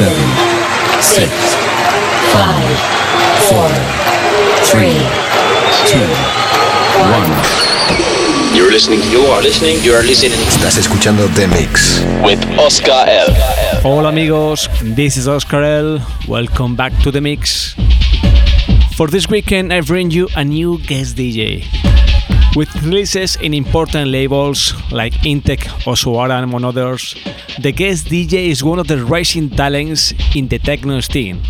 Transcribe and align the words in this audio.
seven, 0.00 0.28
six, 1.02 1.30
five, 2.32 2.76
four, 3.48 3.68
three, 4.64 4.96
two, 5.90 6.06
one. 7.12 7.30
You're 8.56 8.70
listening, 8.72 9.00
you 9.10 9.20
are 9.26 9.42
listening, 9.42 9.76
you 9.84 9.92
are 9.92 10.02
listening 10.02 10.38
Estás 10.48 10.78
escuchando 10.78 11.28
DMiX. 11.34 12.24
with 12.24 12.40
Oscar 12.58 13.06
L. 13.08 13.28
Hola 13.82 14.08
amigos, 14.08 14.70
this 14.82 15.18
is 15.18 15.28
Oscar 15.28 15.62
L. 15.62 15.98
Welcome 16.26 16.76
back 16.76 16.94
to 17.02 17.10
the 17.10 17.20
mix. 17.20 17.74
For 18.96 19.06
this 19.06 19.28
weekend, 19.28 19.70
I 19.70 19.82
bring 19.82 20.10
you 20.10 20.28
a 20.34 20.42
new 20.42 20.78
guest 20.78 21.14
DJ. 21.18 21.79
With 22.56 22.74
releases 22.82 23.36
in 23.36 23.54
important 23.54 24.08
labels 24.10 24.74
like 24.90 25.12
Intec 25.22 25.64
or 25.86 25.94
Suara 25.94 26.42
among 26.42 26.64
others, 26.64 27.14
the 27.60 27.70
guest 27.70 28.06
DJ 28.06 28.48
is 28.48 28.64
one 28.64 28.80
of 28.80 28.88
the 28.88 29.04
rising 29.04 29.50
talents 29.50 30.12
in 30.34 30.48
the 30.48 30.58
techno 30.58 31.00
scene. 31.00 31.40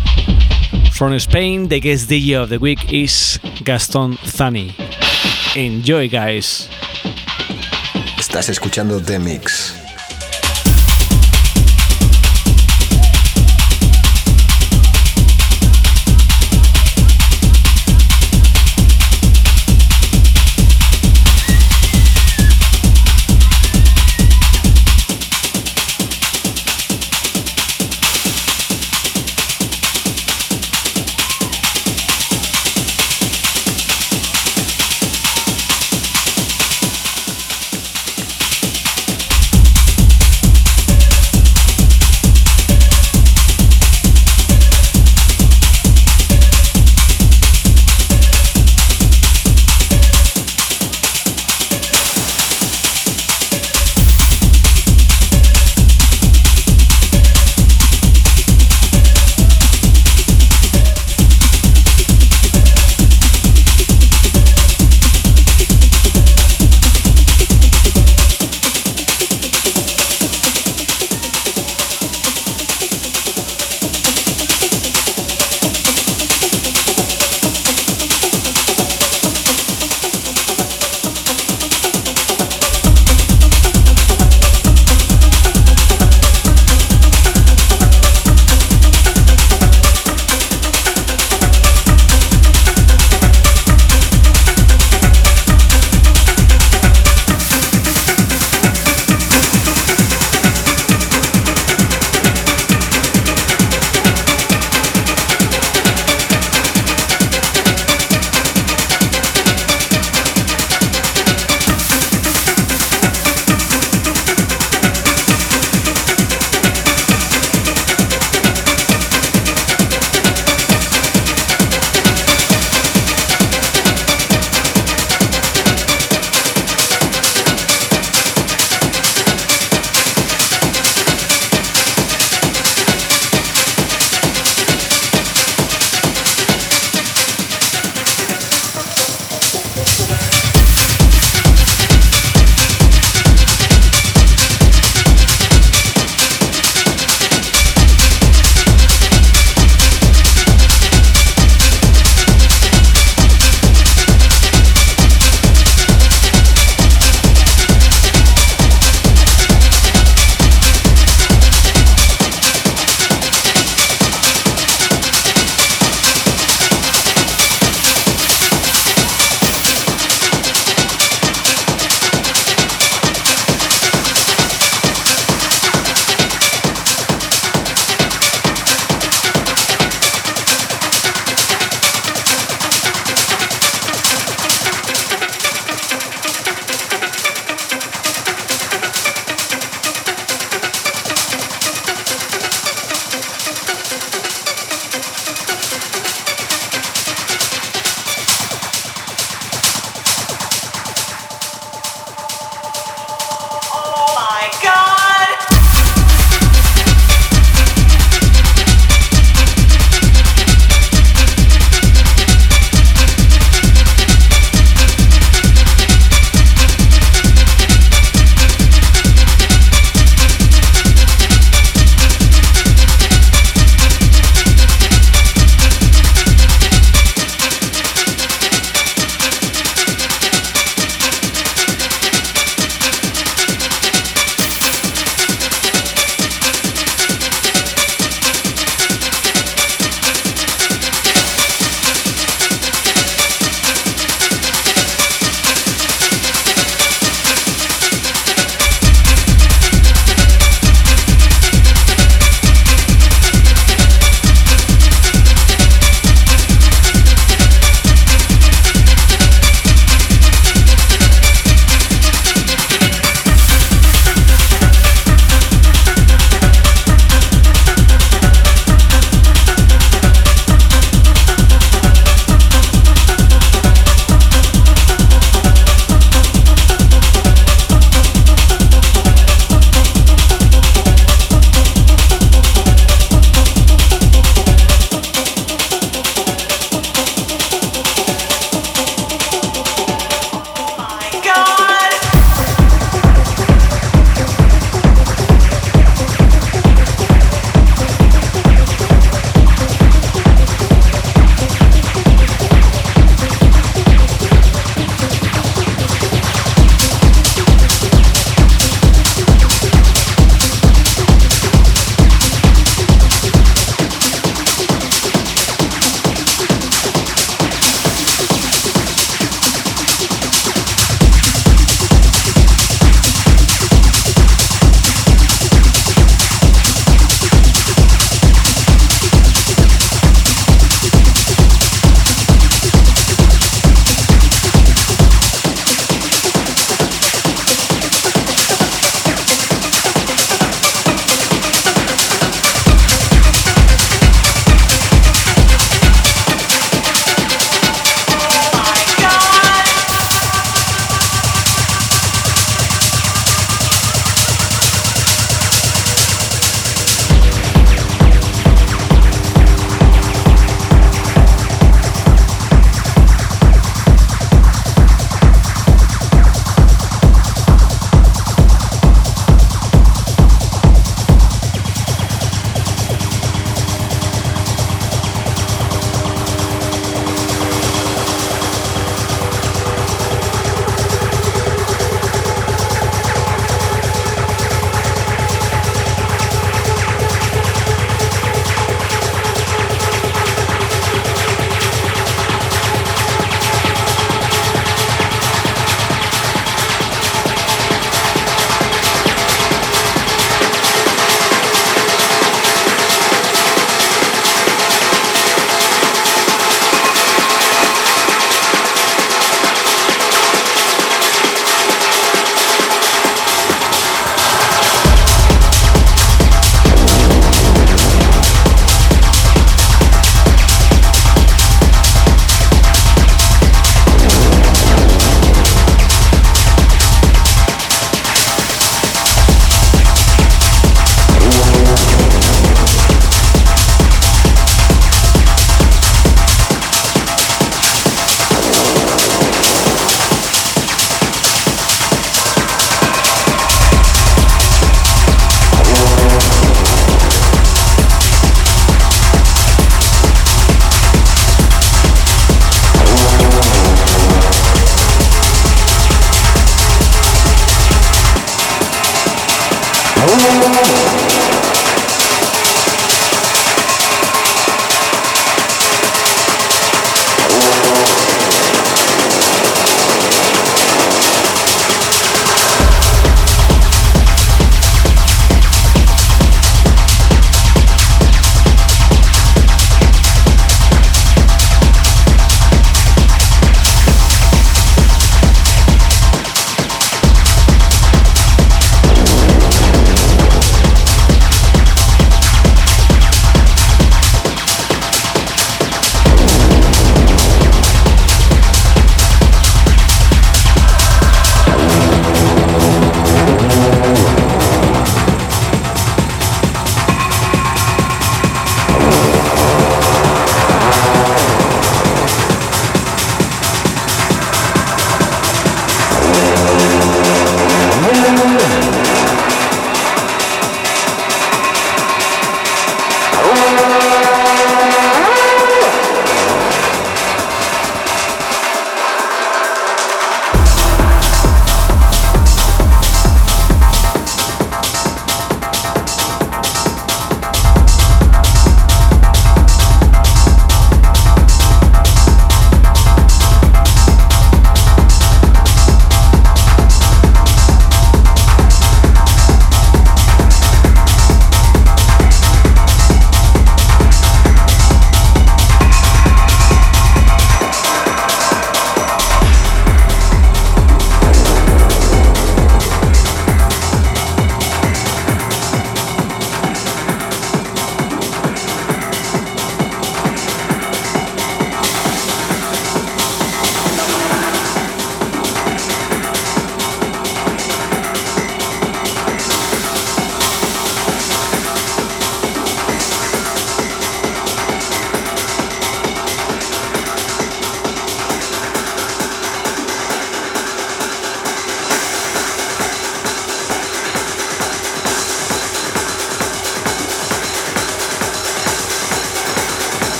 From 0.93 1.17
Spain, 1.19 1.67
the 1.69 1.79
guest 1.79 2.07
DJ 2.07 2.39
of 2.41 2.49
the 2.49 2.59
week 2.59 2.93
is 2.93 3.39
Gaston 3.63 4.13
Zani. 4.17 4.73
Enjoy, 5.55 6.07
guys! 6.07 6.69
Estás 8.19 8.49
escuchando 8.49 8.99
DMiX. 8.99 9.80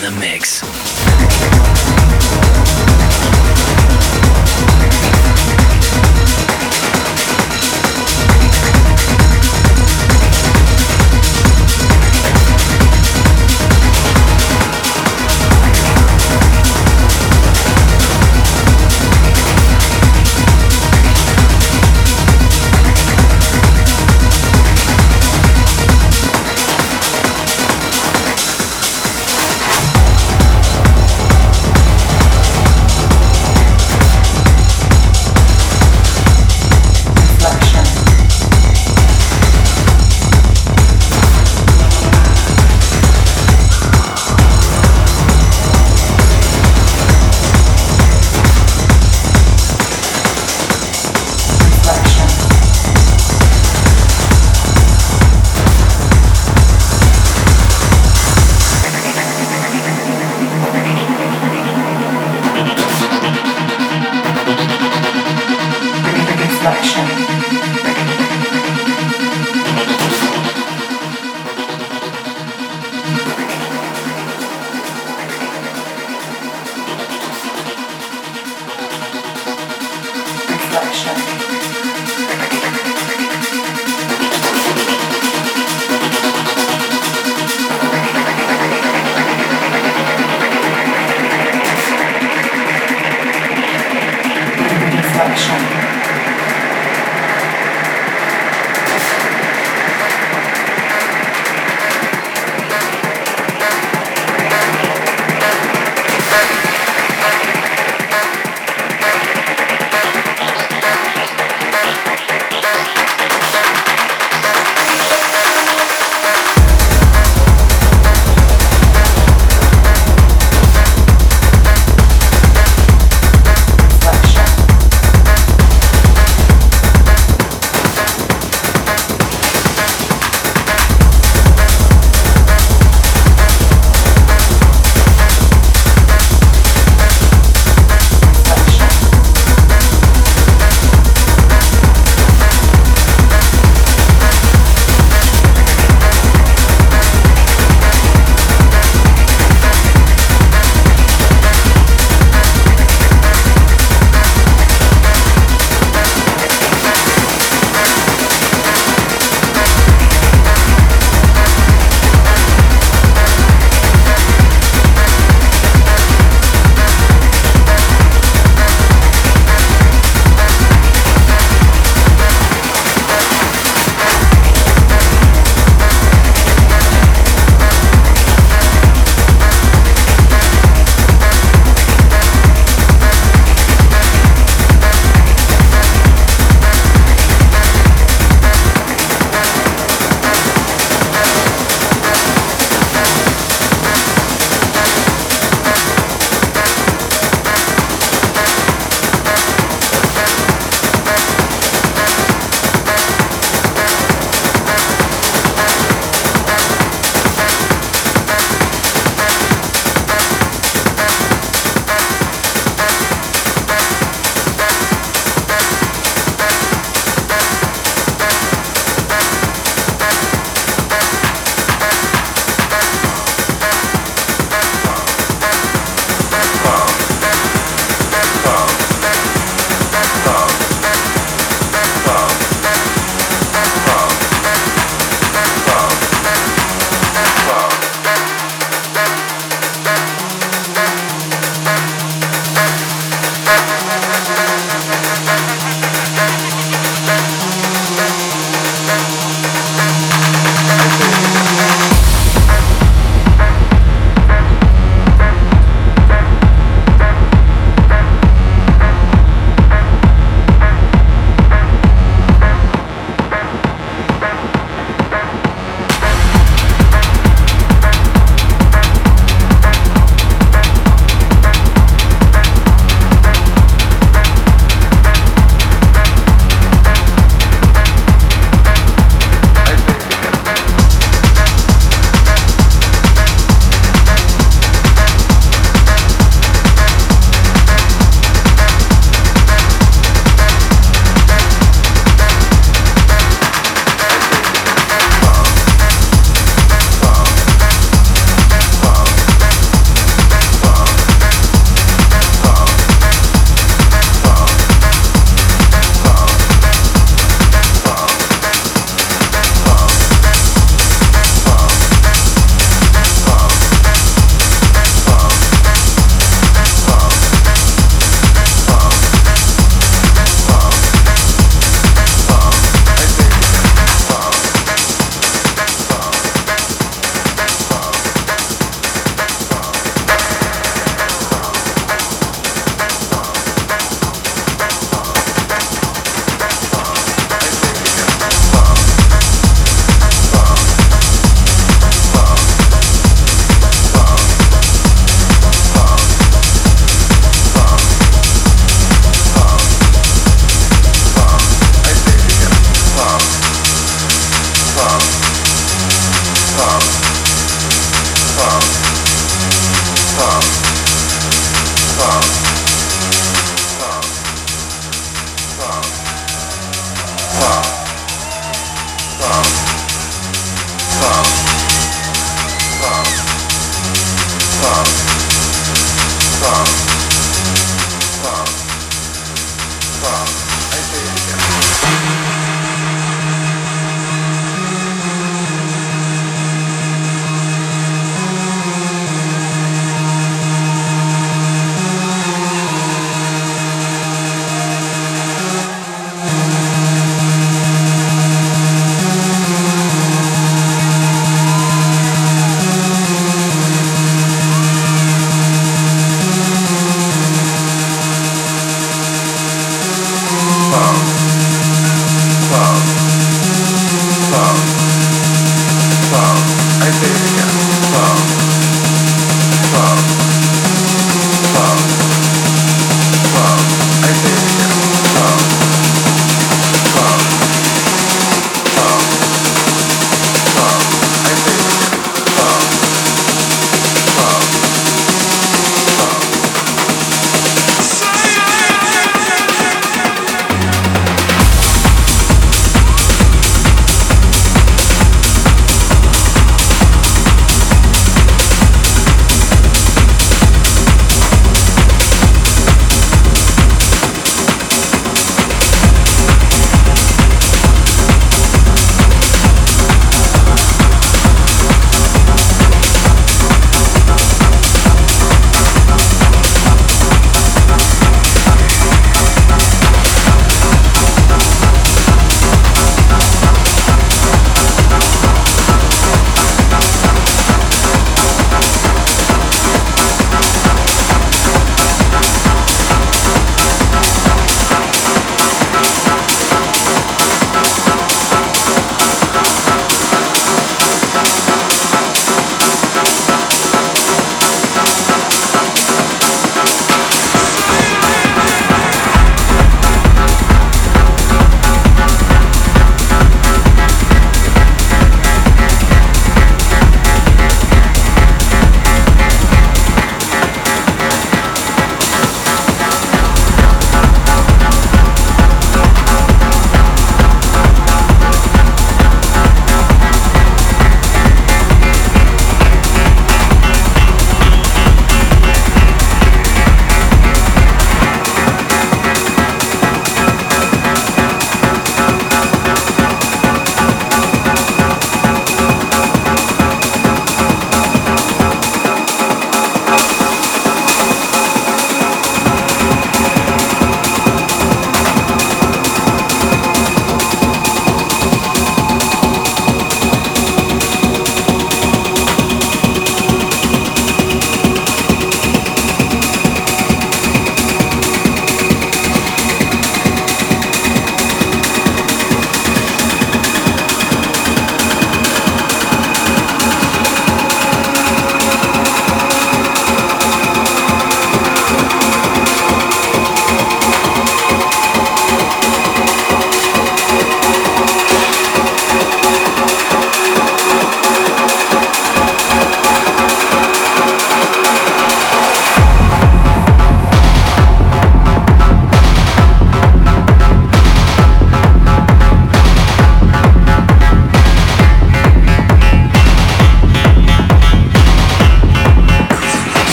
the 0.00 0.10
mix. 0.12 1.67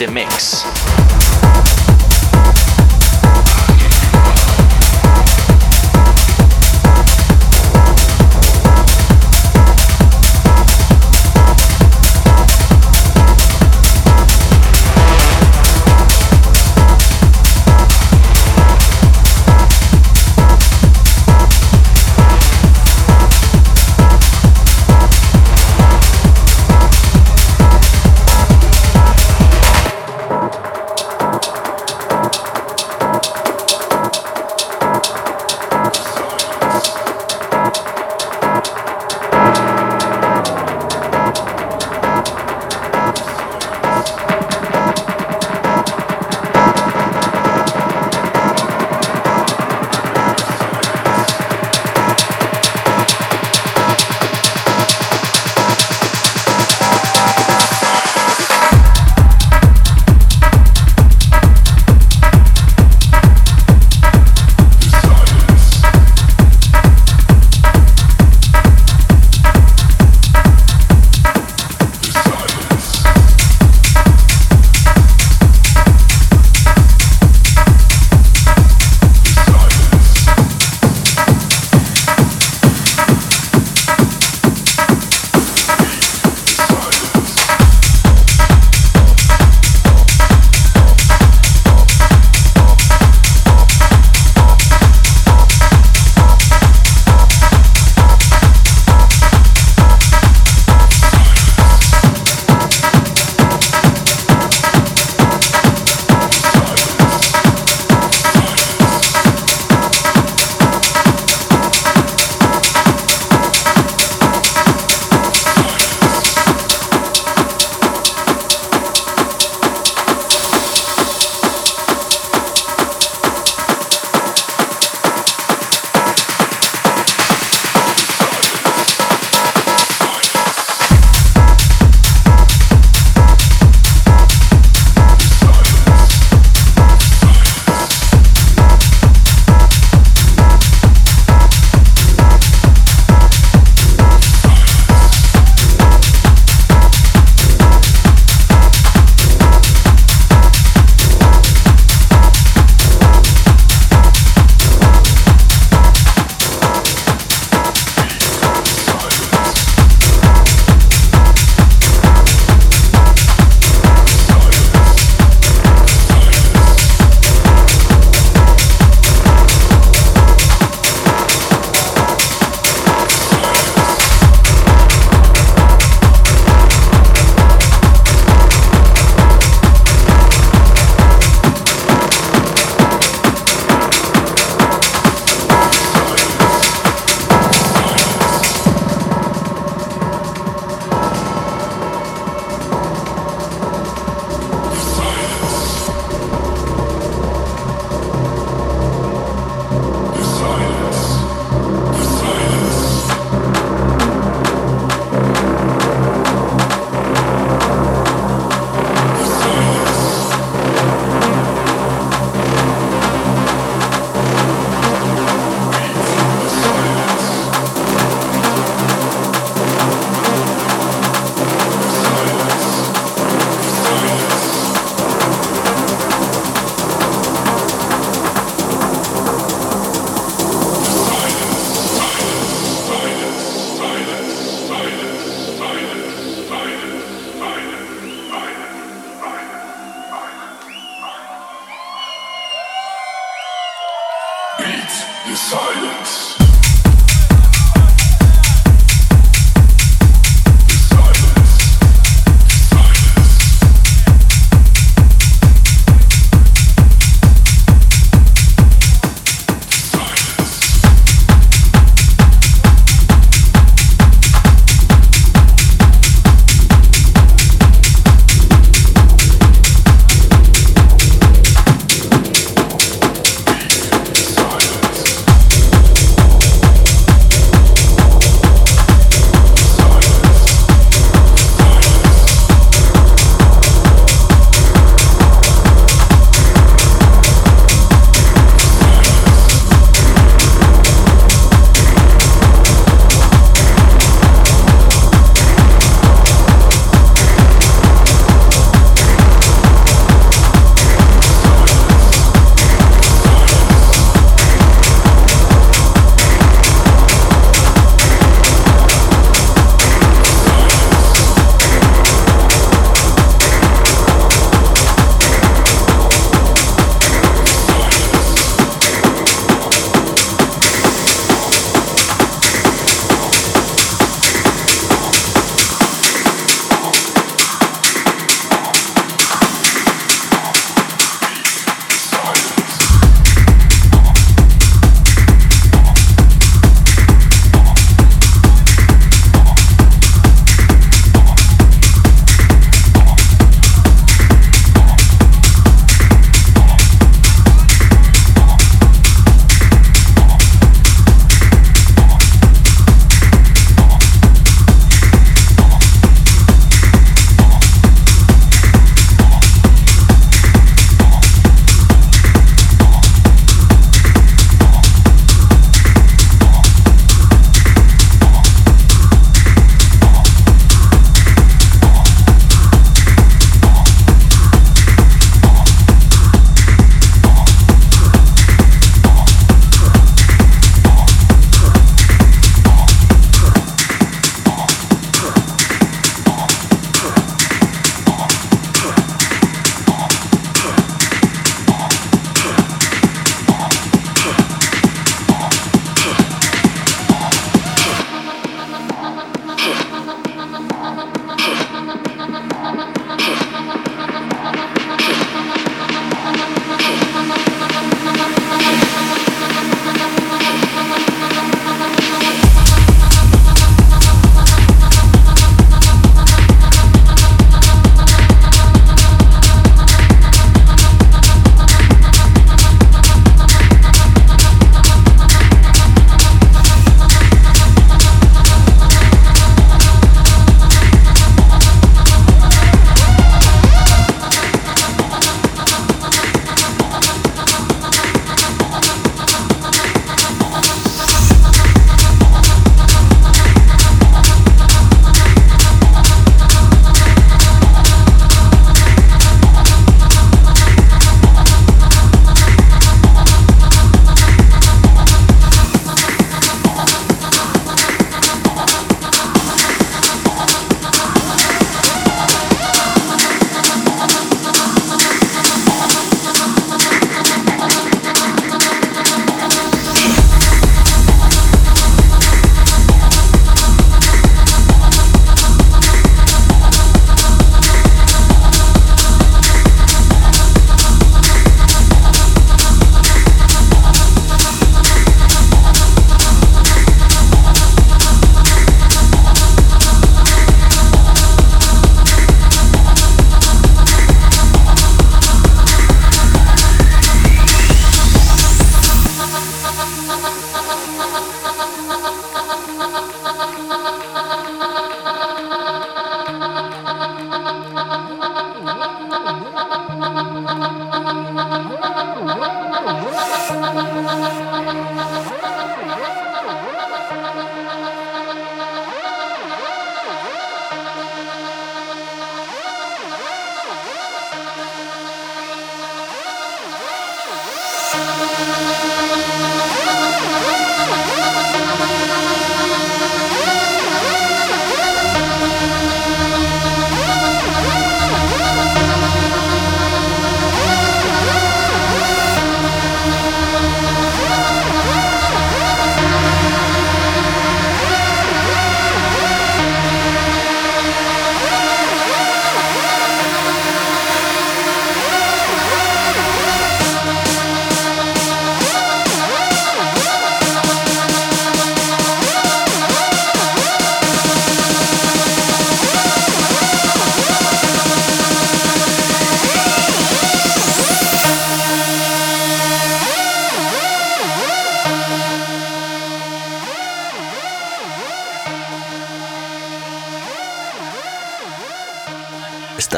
DMiX. 0.00 0.69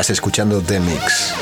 Estás 0.02 0.14
escuchando 0.14 0.60
The 0.60 0.80
Mix. 0.80 1.41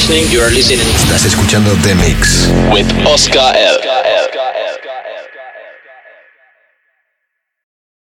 Listening, 0.00 0.30
you 0.32 0.40
are 0.40 0.50
listening 0.50 0.86
Estás 0.96 1.26
escuchando 1.26 1.70
The 1.82 1.94
Mix. 1.96 2.48
with 2.72 2.86
Oscar 3.06 3.52
L. 3.54 3.79